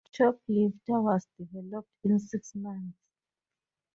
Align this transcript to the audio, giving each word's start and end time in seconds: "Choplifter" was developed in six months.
"Choplifter" 0.15 0.99
was 1.03 1.27
developed 1.37 1.87
in 2.03 2.17
six 2.17 2.55
months. 2.55 2.97